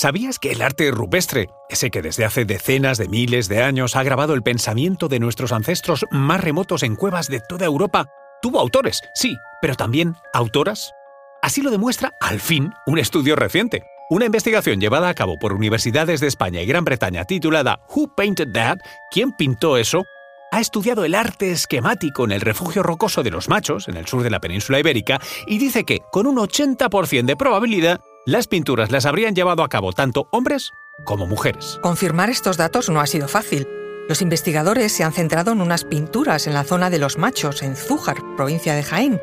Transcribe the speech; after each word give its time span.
¿Sabías 0.00 0.38
que 0.38 0.52
el 0.52 0.62
arte 0.62 0.90
rupestre, 0.90 1.50
ese 1.68 1.90
que 1.90 2.00
desde 2.00 2.24
hace 2.24 2.46
decenas 2.46 2.96
de 2.96 3.06
miles 3.06 3.50
de 3.50 3.62
años 3.62 3.96
ha 3.96 4.02
grabado 4.02 4.32
el 4.32 4.42
pensamiento 4.42 5.08
de 5.08 5.18
nuestros 5.20 5.52
ancestros 5.52 6.06
más 6.10 6.40
remotos 6.40 6.82
en 6.84 6.96
cuevas 6.96 7.28
de 7.28 7.40
toda 7.46 7.66
Europa, 7.66 8.06
tuvo 8.40 8.60
autores, 8.60 9.02
sí, 9.14 9.36
pero 9.60 9.74
también 9.74 10.14
autoras? 10.32 10.90
Así 11.42 11.60
lo 11.60 11.70
demuestra, 11.70 12.12
al 12.18 12.40
fin, 12.40 12.72
un 12.86 12.98
estudio 12.98 13.36
reciente. 13.36 13.82
Una 14.08 14.24
investigación 14.24 14.80
llevada 14.80 15.10
a 15.10 15.14
cabo 15.14 15.38
por 15.38 15.52
universidades 15.52 16.20
de 16.20 16.28
España 16.28 16.62
y 16.62 16.66
Gran 16.66 16.86
Bretaña 16.86 17.26
titulada 17.26 17.80
Who 17.94 18.14
Painted 18.16 18.52
That? 18.54 18.78
¿Quién 19.10 19.32
pintó 19.36 19.76
eso? 19.76 20.04
ha 20.50 20.60
estudiado 20.60 21.04
el 21.04 21.14
arte 21.14 21.52
esquemático 21.52 22.24
en 22.24 22.32
el 22.32 22.40
refugio 22.40 22.82
rocoso 22.82 23.22
de 23.22 23.30
los 23.30 23.48
machos, 23.48 23.88
en 23.88 23.96
el 23.96 24.06
sur 24.06 24.22
de 24.22 24.30
la 24.30 24.40
península 24.40 24.80
ibérica, 24.80 25.20
y 25.46 25.58
dice 25.58 25.84
que, 25.84 26.00
con 26.10 26.26
un 26.26 26.36
80% 26.36 27.24
de 27.24 27.36
probabilidad, 27.36 28.00
las 28.26 28.46
pinturas 28.46 28.90
las 28.90 29.06
habrían 29.06 29.34
llevado 29.34 29.62
a 29.62 29.68
cabo 29.68 29.92
tanto 29.92 30.28
hombres 30.30 30.72
como 31.04 31.26
mujeres. 31.26 31.78
Confirmar 31.82 32.30
estos 32.30 32.56
datos 32.56 32.90
no 32.90 33.00
ha 33.00 33.06
sido 33.06 33.28
fácil. 33.28 33.66
Los 34.08 34.22
investigadores 34.22 34.92
se 34.92 35.04
han 35.04 35.12
centrado 35.12 35.52
en 35.52 35.60
unas 35.60 35.84
pinturas 35.84 36.46
en 36.46 36.54
la 36.54 36.64
zona 36.64 36.90
de 36.90 36.98
los 36.98 37.16
machos, 37.16 37.62
en 37.62 37.76
Zújar, 37.76 38.16
provincia 38.36 38.74
de 38.74 38.82
Jaén, 38.82 39.20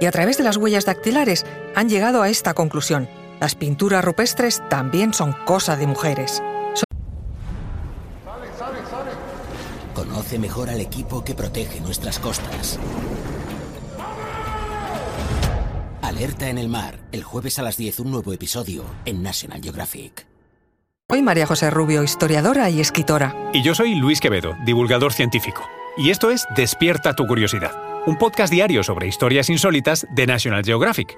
y 0.00 0.06
a 0.06 0.10
través 0.10 0.38
de 0.38 0.44
las 0.44 0.56
huellas 0.56 0.86
dactilares 0.86 1.46
han 1.74 1.88
llegado 1.88 2.22
a 2.22 2.28
esta 2.28 2.54
conclusión. 2.54 3.08
Las 3.40 3.54
pinturas 3.54 4.04
rupestres 4.04 4.62
también 4.68 5.14
son 5.14 5.32
cosa 5.44 5.76
de 5.76 5.86
mujeres. 5.86 6.42
Conoce 9.94 10.38
mejor 10.38 10.70
al 10.70 10.80
equipo 10.80 11.22
que 11.22 11.34
protege 11.34 11.80
nuestras 11.80 12.18
costas. 12.18 12.78
Alerta 16.20 16.50
en 16.50 16.58
el 16.58 16.68
mar, 16.68 17.00
el 17.12 17.22
jueves 17.22 17.58
a 17.58 17.62
las 17.62 17.78
10 17.78 18.00
un 18.00 18.10
nuevo 18.10 18.34
episodio 18.34 18.84
en 19.06 19.22
National 19.22 19.62
Geographic. 19.62 20.26
Soy 21.08 21.22
María 21.22 21.46
José 21.46 21.70
Rubio, 21.70 22.02
historiadora 22.02 22.68
y 22.68 22.78
escritora. 22.78 23.34
Y 23.54 23.62
yo 23.62 23.74
soy 23.74 23.94
Luis 23.94 24.20
Quevedo, 24.20 24.54
divulgador 24.66 25.14
científico. 25.14 25.66
Y 25.96 26.10
esto 26.10 26.30
es 26.30 26.46
Despierta 26.54 27.16
tu 27.16 27.26
curiosidad, 27.26 27.72
un 28.04 28.18
podcast 28.18 28.52
diario 28.52 28.82
sobre 28.82 29.06
historias 29.06 29.48
insólitas 29.48 30.06
de 30.14 30.26
National 30.26 30.62
Geographic. 30.62 31.16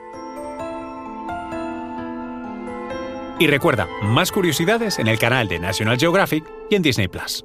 Y 3.40 3.48
recuerda, 3.48 3.88
más 4.04 4.30
curiosidades 4.30 5.00
en 5.00 5.08
el 5.08 5.18
canal 5.18 5.48
de 5.48 5.58
National 5.58 5.98
Geographic 5.98 6.44
y 6.70 6.76
en 6.76 6.82
Disney 6.82 7.08
Plus. 7.08 7.44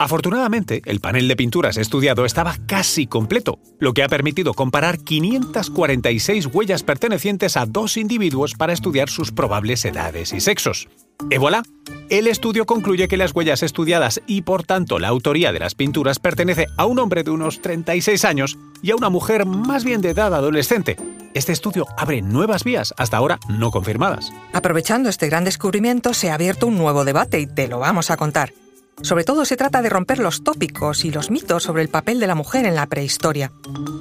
Afortunadamente, 0.00 0.80
el 0.86 0.98
panel 0.98 1.28
de 1.28 1.36
pinturas 1.36 1.76
estudiado 1.76 2.24
estaba 2.24 2.56
casi 2.66 3.06
completo, 3.06 3.58
lo 3.78 3.92
que 3.92 4.02
ha 4.02 4.08
permitido 4.08 4.54
comparar 4.54 4.96
546 4.96 6.46
huellas 6.46 6.82
pertenecientes 6.82 7.58
a 7.58 7.66
dos 7.66 7.98
individuos 7.98 8.54
para 8.54 8.72
estudiar 8.72 9.10
sus 9.10 9.30
probables 9.30 9.84
edades 9.84 10.32
y 10.32 10.40
sexos. 10.40 10.88
Et 11.28 11.38
voilà, 11.38 11.62
el 12.08 12.28
estudio 12.28 12.64
concluye 12.64 13.08
que 13.08 13.18
las 13.18 13.34
huellas 13.34 13.62
estudiadas 13.62 14.22
y 14.26 14.40
por 14.40 14.62
tanto 14.62 14.98
la 14.98 15.08
autoría 15.08 15.52
de 15.52 15.58
las 15.58 15.74
pinturas 15.74 16.18
pertenece 16.18 16.68
a 16.78 16.86
un 16.86 16.98
hombre 16.98 17.22
de 17.22 17.32
unos 17.32 17.60
36 17.60 18.24
años 18.24 18.56
y 18.80 18.92
a 18.92 18.96
una 18.96 19.10
mujer 19.10 19.44
más 19.44 19.84
bien 19.84 20.00
de 20.00 20.12
edad 20.12 20.34
adolescente. 20.34 20.96
Este 21.34 21.52
estudio 21.52 21.84
abre 21.98 22.22
nuevas 22.22 22.64
vías 22.64 22.94
hasta 22.96 23.18
ahora 23.18 23.38
no 23.50 23.70
confirmadas. 23.70 24.32
Aprovechando 24.54 25.10
este 25.10 25.28
gran 25.28 25.44
descubrimiento 25.44 26.14
se 26.14 26.30
ha 26.30 26.34
abierto 26.36 26.68
un 26.68 26.78
nuevo 26.78 27.04
debate 27.04 27.38
y 27.38 27.46
te 27.46 27.68
lo 27.68 27.80
vamos 27.80 28.10
a 28.10 28.16
contar. 28.16 28.54
Sobre 29.02 29.24
todo 29.24 29.44
se 29.44 29.56
trata 29.56 29.82
de 29.82 29.88
romper 29.88 30.18
los 30.18 30.44
tópicos 30.44 31.04
y 31.04 31.10
los 31.10 31.30
mitos 31.30 31.62
sobre 31.62 31.82
el 31.82 31.88
papel 31.88 32.20
de 32.20 32.26
la 32.26 32.34
mujer 32.34 32.66
en 32.66 32.74
la 32.74 32.86
prehistoria. 32.86 33.50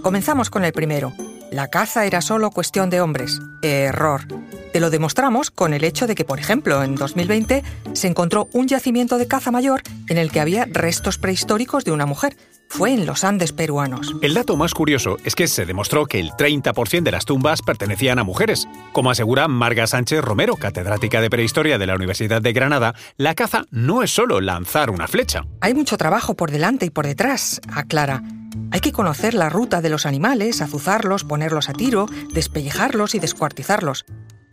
Comenzamos 0.03 0.49
con 0.49 0.65
el 0.65 0.73
primero. 0.73 1.13
La 1.51 1.67
caza 1.67 2.05
era 2.05 2.21
solo 2.21 2.51
cuestión 2.51 2.89
de 2.89 3.01
hombres. 3.01 3.39
Error. 3.61 4.27
Te 4.71 4.79
lo 4.79 4.89
demostramos 4.89 5.49
con 5.49 5.73
el 5.73 5.83
hecho 5.83 6.05
de 6.05 6.13
que, 6.13 6.25
por 6.25 6.39
ejemplo, 6.39 6.83
en 6.83 6.95
2020 6.95 7.63
se 7.93 8.07
encontró 8.07 8.47
un 8.53 8.67
yacimiento 8.67 9.17
de 9.17 9.27
caza 9.27 9.51
mayor 9.51 9.81
en 10.09 10.17
el 10.17 10.31
que 10.31 10.41
había 10.41 10.65
restos 10.65 11.17
prehistóricos 11.17 11.85
de 11.85 11.91
una 11.91 12.05
mujer, 12.05 12.37
fue 12.69 12.93
en 12.93 13.07
los 13.07 13.23
Andes 13.23 13.51
peruanos. 13.51 14.15
El 14.21 14.35
dato 14.35 14.55
más 14.55 14.75
curioso 14.75 15.17
es 15.23 15.33
que 15.33 15.47
se 15.47 15.65
demostró 15.65 16.05
que 16.05 16.19
el 16.19 16.31
30% 16.31 17.01
de 17.01 17.11
las 17.11 17.25
tumbas 17.25 17.63
pertenecían 17.63 18.19
a 18.19 18.23
mujeres. 18.23 18.67
Como 18.99 19.11
asegura 19.11 19.47
Marga 19.47 19.87
Sánchez 19.87 20.19
Romero, 20.19 20.57
catedrática 20.57 21.21
de 21.21 21.29
prehistoria 21.29 21.77
de 21.77 21.87
la 21.87 21.95
Universidad 21.95 22.41
de 22.41 22.51
Granada, 22.51 22.95
la 23.15 23.33
caza 23.33 23.63
no 23.71 24.03
es 24.03 24.11
solo 24.11 24.41
lanzar 24.41 24.89
una 24.89 25.07
flecha. 25.07 25.45
Hay 25.61 25.73
mucho 25.73 25.95
trabajo 25.95 26.35
por 26.35 26.51
delante 26.51 26.85
y 26.85 26.89
por 26.89 27.07
detrás, 27.07 27.61
aclara. 27.73 28.23
Hay 28.71 28.81
que 28.81 28.91
conocer 28.91 29.35
la 29.35 29.47
ruta 29.47 29.79
de 29.79 29.87
los 29.87 30.05
animales, 30.05 30.61
azuzarlos, 30.61 31.23
ponerlos 31.23 31.69
a 31.69 31.73
tiro, 31.73 32.07
despellejarlos 32.33 33.15
y 33.15 33.19
descuartizarlos. 33.19 34.03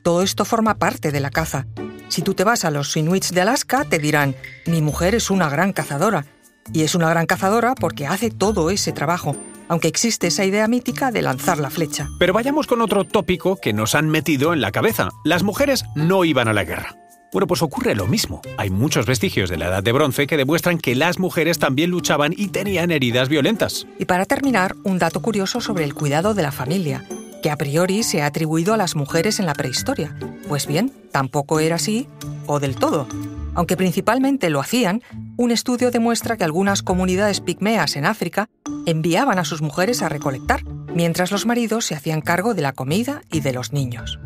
Todo 0.05 0.23
esto 0.23 0.45
forma 0.45 0.78
parte 0.78 1.11
de 1.11 1.19
la 1.19 1.31
caza. 1.31 1.67
Si 2.07 2.23
tú 2.23 2.34
te 2.34 2.45
vas 2.45 2.65
a 2.65 2.71
los 2.71 2.97
Inuits 2.97 3.33
de 3.33 3.41
Alaska, 3.41 3.84
te 3.84 3.99
dirán, 3.99 4.37
mi 4.65 4.81
mujer 4.81 5.17
es 5.17 5.28
una 5.28 5.49
gran 5.49 5.73
cazadora 5.73 6.25
y 6.73 6.84
es 6.84 6.95
una 6.95 7.11
gran 7.11 7.27
cazadora 7.27 7.75
porque 7.75 8.07
hace 8.07 8.31
todo 8.31 8.71
ese 8.71 8.93
trabajo, 8.93 9.34
aunque 9.69 9.88
existe 9.88 10.28
esa 10.28 10.44
idea 10.44 10.69
mítica 10.69 11.10
de 11.10 11.22
lanzar 11.22 11.59
la 11.59 11.71
flecha. 11.71 12.09
Pero 12.19 12.32
vayamos 12.32 12.66
con 12.66 12.81
otro 12.81 13.04
tópico 13.04 13.56
que 13.56 13.72
nos 13.72 13.94
han 13.94 14.09
metido 14.09 14.53
en 14.53 14.60
la 14.60 14.72
cabeza. 14.72 15.10
Las 15.25 15.43
mujeres 15.43 15.84
no 15.94 16.25
iban 16.25 16.49
a 16.49 16.53
la 16.53 16.65
guerra. 16.65 16.97
Bueno, 17.32 17.47
pues 17.49 17.60
ocurre 17.60 17.94
lo 17.94 18.06
mismo. 18.06 18.41
Hay 18.56 18.71
muchos 18.71 19.04
vestigios 19.04 19.50
de 19.50 19.59
la 19.59 19.66
Edad 19.66 19.82
de 19.82 19.93
Bronce 19.93 20.27
que 20.27 20.37
demuestran 20.37 20.78
que 20.78 20.94
las 20.94 21.19
mujeres 21.19 21.59
también 21.59 21.91
luchaban 21.91 22.32
y 22.37 22.49
tenían 22.49 22.91
heridas 22.91 23.28
violentas. 23.28 23.87
Y 23.99 24.04
para 24.04 24.25
terminar, 24.25 24.75
un 24.84 24.99
dato 24.99 25.21
curioso 25.21 25.60
sobre 25.60 25.84
el 25.84 25.93
cuidado 25.93 26.34
de 26.34 26.43
la 26.43 26.53
familia, 26.53 27.04
que 27.43 27.50
a 27.50 27.56
priori 27.56 28.04
se 28.04 28.22
ha 28.22 28.27
atribuido 28.27 28.72
a 28.72 28.77
las 28.77 28.97
mujeres 28.97 29.38
en 29.38 29.47
la 29.47 29.54
prehistoria. 29.54 30.16
Pues 30.48 30.66
bien, 30.66 30.93
tampoco 31.12 31.60
era 31.60 31.77
así, 31.77 32.09
o 32.47 32.60
del 32.60 32.77
todo. 32.77 33.06
Aunque 33.56 33.78
principalmente 33.78 34.50
lo 34.50 34.61
hacían, 34.61 35.03
un 35.39 35.50
estudio 35.50 35.91
demuestra 35.91 36.37
que 36.37 36.44
algunas 36.44 36.83
comunidades 36.83 37.41
pigmeas 37.41 37.97
en 37.97 38.05
África 38.05 38.50
enviaban 38.84 39.39
a 39.39 39.47
sus 39.47 39.62
mujeres 39.62 40.03
a 40.03 40.11
recolectar, 40.11 40.62
mientras 40.94 41.33
los 41.33 41.47
maridos 41.47 41.87
se 41.87 41.95
hacían 41.95 42.21
cargo 42.21 42.53
de 42.53 42.61
la 42.61 42.75
comida 42.75 43.22
y 43.33 43.41
de 43.41 43.55
los 43.55 43.72
niños. 43.72 44.21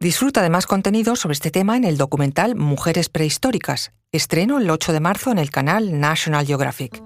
Disfruta 0.00 0.40
de 0.40 0.50
más 0.50 0.66
contenido 0.66 1.14
sobre 1.14 1.34
este 1.34 1.50
tema 1.50 1.76
en 1.76 1.84
el 1.84 1.98
documental 1.98 2.56
Mujeres 2.56 3.10
Prehistóricas, 3.10 3.92
estreno 4.12 4.58
el 4.58 4.70
8 4.70 4.94
de 4.94 5.00
marzo 5.00 5.30
en 5.30 5.38
el 5.38 5.50
canal 5.50 6.00
National 6.00 6.46
Geographic. 6.46 7.05